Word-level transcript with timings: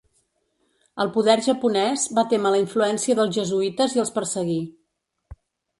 El 1.03 1.11
poder 1.17 1.35
japonès 1.49 2.07
va 2.21 2.25
témer 2.33 2.55
la 2.57 2.63
influència 2.65 3.21
dels 3.21 3.39
jesuïtes 3.39 3.99
i 3.99 4.05
els 4.07 4.17
perseguí. 4.19 4.61